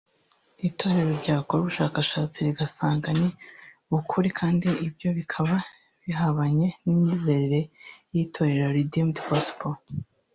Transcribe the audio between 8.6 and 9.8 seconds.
Redeemed Gospel